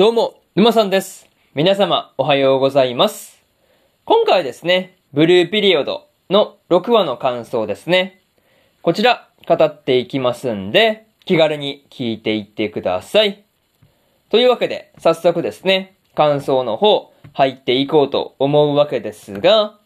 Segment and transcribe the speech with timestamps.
[0.00, 1.28] どうも、沼さんです。
[1.54, 3.44] 皆様、おはようございます。
[4.06, 8.22] 今回ですね、ブルーピリオドの6話の感想ですね。
[8.80, 13.44] こちら、語っていきますんで、気軽に聞いていってください。
[14.30, 19.78] というわけで、早速ですね、感想の方、入っていこうと思うわけですが、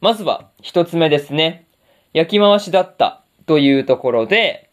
[0.00, 1.66] まずは、一つ目ですね。
[2.14, 4.70] 焼き回しだったというところで、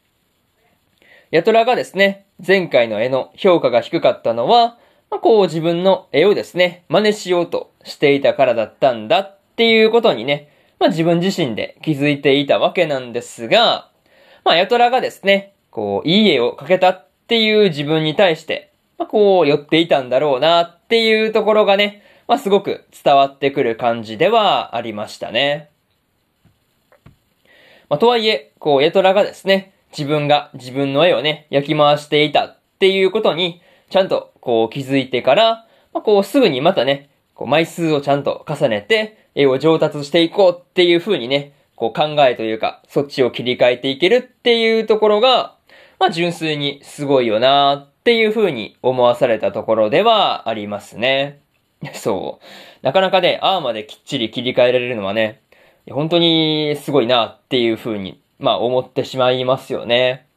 [1.31, 4.77] ヤトラがですね、前回の絵の評価が低かったのは、
[5.11, 13.89] まあ、こう自分の絵をですね、真似しようとしていたからだったんだっていうことにね、まあ自分自身で気づいていたわけなんですが、
[14.45, 25.69] まあヤトラがですね、こう、いい絵を描けたっていう自分に対して、まあこう、寄っていたんだろうなっていうところがね、まあすごく伝わってくる感じではありましたね。
[27.89, 45.55] まあとはいえ、こう、ヤトラがですね、自分が自分の絵をね、焼き回していたっていうことに、ちゃんとこう気づいてから、まあ、こうすぐにまたね、こう枚数をちゃんと重ねて、絵を上達していこうっていう風にね、こう考えというか、そっちを切り替えていけるっていうところが、
[45.99, 51.39] まあ純粋にすごいよなっていう風に思わされたところではありますね。
[51.93, 52.85] そう。
[52.85, 55.41] なかなかね、ああまできっちり切り替えられるのはね、
[55.89, 60.27] 本当にすごいなっていう風にまあ思ってしまいますよね。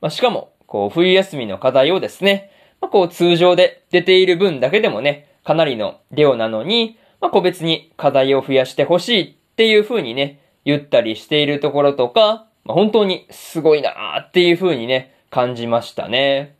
[0.00, 16.56] まあしかも、こう冬休みの課題をですね、まあこう通常で出ている分だけでもね、かなりの量なのに、まあ個別に課題を増やしてほしいっていう風にね、言ったりしているところとか、まあ本当にすごいなーっていう風にね、感じましたね。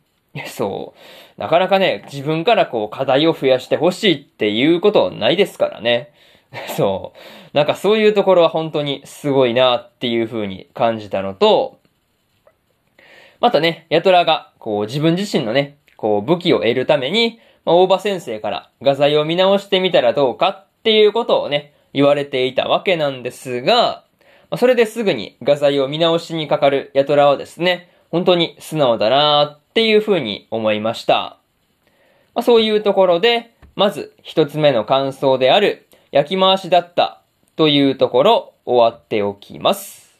[0.47, 1.41] そう。
[1.41, 6.13] なかなかね、自分からこう課題を増やしてほしいっていうことないですからね。
[6.75, 7.13] そ
[7.53, 7.57] う。
[7.57, 11.79] なんかそういうところは本当にすごいなっていう風に感じたのと、
[13.39, 24.03] またね、ヤトラが、こう自分自身のね、こう武器を得るために、まあ、大場先生から画材を見直してみたらどうかっていうことをね、言われていたわけなんですが、
[24.49, 31.37] まあ、それですぐに画材を見直しにかかるヤトラはですね、本当に素直だなっていう風に思いました。
[32.33, 37.21] まあ、そういうところで、まず一つ目の感想である、焼き回しだった
[37.55, 40.11] というところ終わっておきます。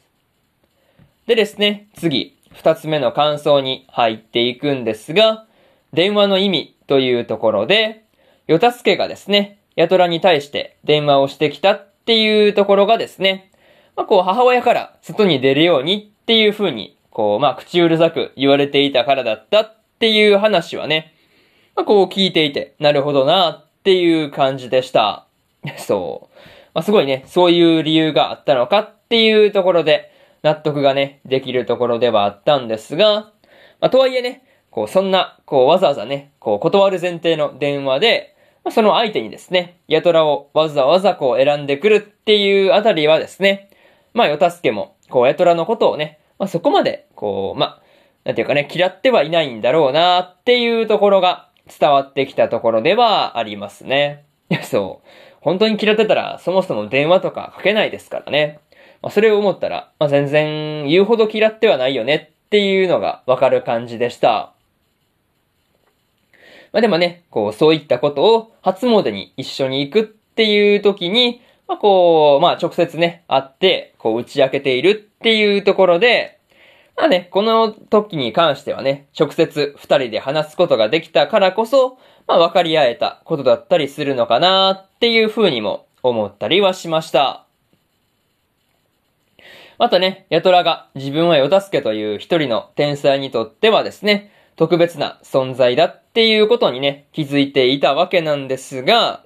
[1.26, 5.44] でですね、次、二つ目の感想に入っていくんですが、
[5.92, 8.04] 電話の意味というところで、
[8.46, 13.50] ヨタスケがですね、ヤトラに対して電話をしてきたっていうところがですね、
[13.94, 21.14] まあ、こう母親から外に出るようにっていう風に、こう、まあ、口うるさく言われていたからだったっていう話はね、
[21.76, 25.26] まあ、こう聞いていて、なるほどなっていう感じでした。
[25.78, 26.38] そう。
[26.74, 30.10] まあ、すごいね、そういう理由があったのかっていうところで、
[30.42, 33.30] 納得がね、できるところではあったんですが、
[33.80, 38.34] まあ、とはいえね、こう、そんな、こう、わざわざね、こう、断る前提の電話で、
[38.64, 43.68] まあ、その相手にですね、ヤトラをわざわざこう選んでくるっていうあたりはですね、
[44.14, 47.82] まあ、ヨタスケも、こう、ヤトラのことをね、まあ、そこまで、こう、まあ、
[48.24, 54.24] なんていうかね、嫌ってはいないんだろうなっていうところが伝わってきたところではありますね。
[54.48, 55.08] いや、そう。
[55.42, 58.60] 本当に嫌ってたら、そもそも電話とかかけないですからね。
[59.02, 64.52] まあ、それを思ったら、まあ、全然言うほど嫌ってはないよねっていうのがわかる感じでした。
[66.72, 76.38] まあ、でもね、こう、そういったことを初詣に一緒に行くっていう時に、まあ、こう、まあ、直接ね、会って、こう、打ち明けているっていうところで、
[76.96, 87.46] まあね、この時に関してはね、直接二人で話すことができたからこそ、まあ分かり合えたことだったりするのかなっていう風にも思ったりはしました。
[89.78, 99.24] またね、ヤトラが自分はヨタスケという一人の天才にとってはですね、特別な存在だっていうことにね、気づいていたわけなんですが、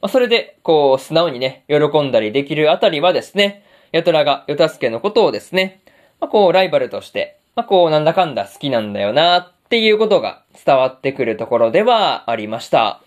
[0.00, 5.82] まあ、それで、こう、素直にね、喜んだりできるあたりはですね、ヤトラがヨタスケのことをですね、
[6.20, 13.02] まあ、こう、ライバルとして、まあ、こう、なんだかんだ好きなんだよな、っていうことが伝わってくるところではありました。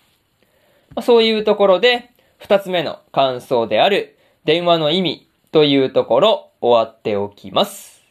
[0.94, 8.04] ま、そういうところで、二つ目の感想である、電話の意味というところ、終わっておきます。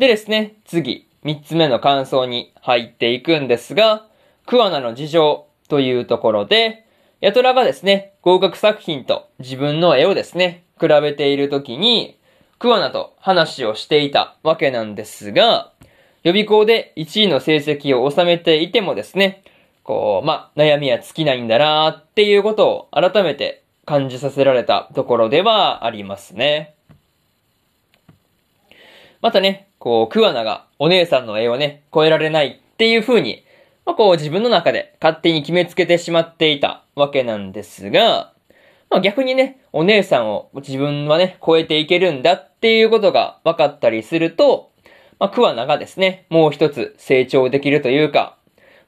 [0.00, 4.08] でですね、次、三つ目の感想に入っていくんですが、
[4.44, 6.86] クワナの事情というところで、
[7.20, 12.18] ヤトラがですね、合格作品と自分の絵をですね、比べているときに、
[12.58, 15.70] クワナと話をしていたわけなんですが、
[16.26, 19.44] 予備校で1位の成績を収めていてもですね、
[19.84, 26.74] こう、まあ、悩みは尽きないんだなーっていうことを改めて感じさせられたところではありますね。
[29.22, 33.44] またね、こう、クワナがお姉さんの絵をね、超えられないっていう風に、
[33.84, 38.32] まあ、こう自分の中で勝手に決めつけてしまっていたわけなんですが、
[38.90, 44.72] まあ、逆にね、お姉さんを自分はね、超えていけるんだっていうことが分かったりすると、
[45.18, 48.36] まあ、桑名がですね、もう一つ成長できるというか、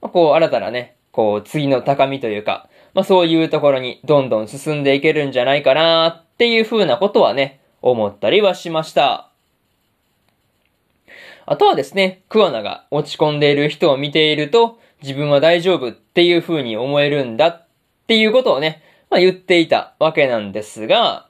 [0.00, 9.30] まあ、こう、新たなね、こう、次の高みというか、まあ、そういうところにどんどん進んでいけるんじゃないかなっていう風なことはね、思ったりはしました。
[11.46, 17.66] あとはですね、桑名が落ち込んでいる人を見ていると、自分は大丈夫っていう風に思えるんだっ
[18.06, 21.26] ていうことをね、まあ、言っていたわけなんですが、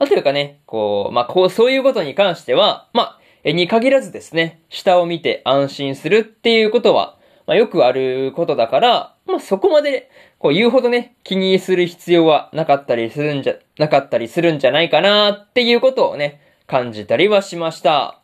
[0.00, 7.16] あというかね、こう、まあ、こう、そういうことに関しては、まあ、に限らずですね、下を見て安心するっていうことは、
[7.46, 18.20] まあ、よくあることだから、まあ、そこまで、こう、言うほどね、気にする必要はなかったりするんじゃ、なかったりするんじゃないかなっていうことをね、感じたりはしました。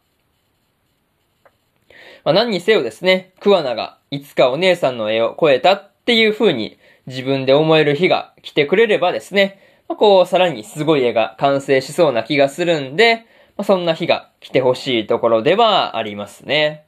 [2.25, 16.85] まあ、何にせよですね、桑名がいつかお姉さんの絵を超えたっていう風に自分で思える日が来てくれればですね、まあ、こう、さらにすごい絵が完成しそうな気がするんで、まあ、そんな日が来てほしいところではありますね。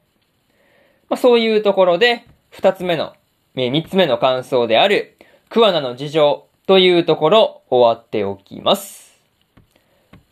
[1.09, 3.15] まあ、そういうところで、二つ目の、
[3.55, 5.17] 三つ目の感想である、
[5.49, 9.19] 桑名の事情というところ終わっておきます。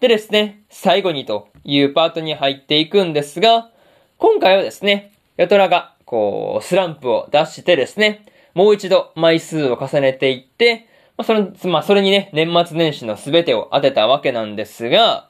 [0.00, 3.70] でですね、最後にというパートに入っていくんですが、
[4.18, 10.86] 今回はですね、ヤトラが、こう、スランプを出してですね、もう一度枚数を重ねていって、
[11.16, 15.25] まあ、その、まあ、それにね、年末年始の全てを当てたわけなんですが、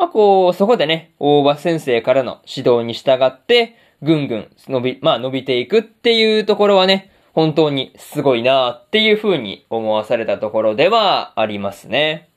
[0.00, 12.30] まあ、こう、そこでね、大場先生からの指導に従って、ぐんぐん伸び、まあ、伸びていくっていうところはね、本当にすごいなっていう風に思わされたところではありますね。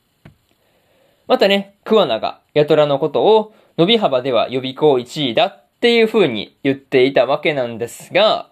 [1.27, 8.49] またね、桑名がヤトラのことを伸び幅では予備校1位だっていう風に言っていたわけなんですが、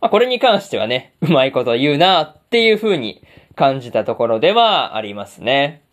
[0.00, 3.22] まあ、これに関してはね、うまいこと言うなっていう風に
[3.56, 5.83] 感じたところではありますね。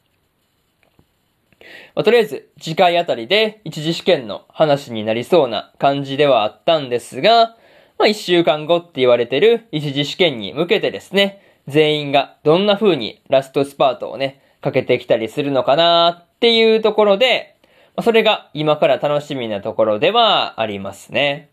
[1.96, 7.56] まあ、とりあえず、次回あたりで一次試験の話になりそうな感じではあったんですが、
[7.98, 17.56] まあ、一週間後って言われてる一次試験に向けてですね、全員がどんな風にラストスパートをね、かけてきたりするのかなっていうところで、
[17.96, 21.50] まそれが今から楽しみなところではありますね。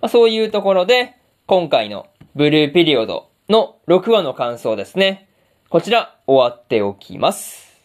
[0.00, 1.14] まあ、そういうところで、
[1.46, 5.28] 今回のブルーピリオドの6話の感想ですね。
[5.68, 7.75] こちら終わっておきます。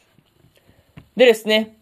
[1.17, 1.77] でですね、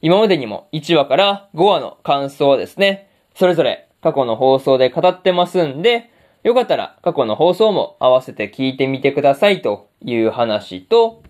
[0.00, 6.10] 今までにも1話から5話の感想はですね、それぞれ過去の放送で語ってますんで、
[6.42, 11.22] よかったら過去の放送も合わせて聞いてみてくださいという話と、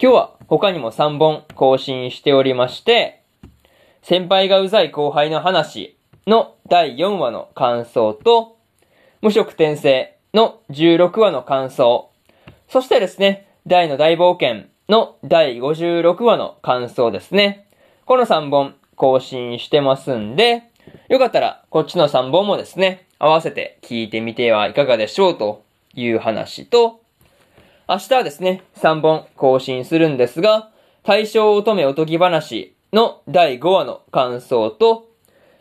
[0.00, 3.22] 今日は他にも3本更新しておりまして、
[4.02, 5.98] 先輩がうざい後輩の話
[6.28, 8.56] の第4話の感想と、
[9.20, 12.10] 無色転生の16話の感想、
[12.68, 17.66] そしてですね、大の大冒険の第56話の感想ですね。
[18.06, 20.62] この3本更新してますんで、
[21.10, 25.62] よかったらこっちの3本もですね、合わせて聞いてみてはいかがでしょうと
[25.94, 27.00] いう話と、
[27.86, 30.70] 明日はですね、3本更新するんですが、
[31.02, 35.06] 大正乙女おとぎ話の第5話の感想と、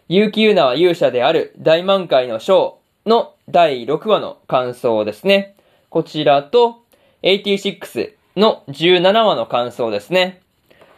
[0.08, 5.56] 結城優奈は勇者である大満開の章の第6話の感想ですね。
[5.90, 6.78] こちらと、
[7.24, 10.42] 86の17話の感想ですね。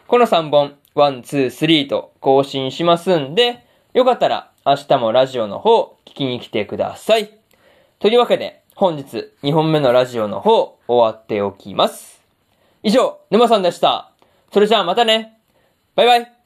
[0.07, 7.31] この3本、1、2、3と更新しますんで、よかったら明日もラジオの方聞きに来てください。
[7.99, 12.21] というわけで、本日2本目のラジオの方終わっておきます。
[12.83, 14.11] 以上、沼さんでした。
[14.51, 15.39] それじゃあまたね。
[15.95, 16.38] バイバイ。